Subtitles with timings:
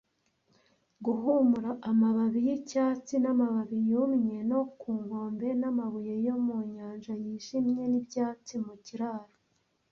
[1.05, 8.75] Guhumura amababi y'icyatsi n'amababi yumye, no ku nkombe n'amabuye yo mu nyanja yijimye, n'ibyatsi mu
[8.85, 9.33] kiraro,